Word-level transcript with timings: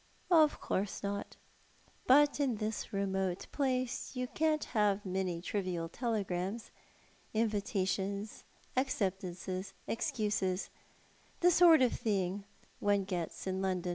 ''"Of 0.31 0.59
course 0.59 1.03
not; 1.03 1.35
but 2.07 2.39
in 2.39 2.55
this 2.55 2.91
remote 2.91 3.45
place 3.51 4.15
you 4.15 4.25
can't 4.25 4.63
have 4.73 5.05
many 5.05 5.43
trivial 5.43 5.87
telegrams— 5.89 6.71
invitations, 7.35 8.43
acceptances, 8.75 9.75
excuses— 9.85 10.71
the 11.41 11.51
sort 11.51 11.83
of 11.83 11.93
thing 11.93 12.45
one 12.79 13.03
gets 13.03 13.45
in 13.45 13.61
London." 13.61 13.89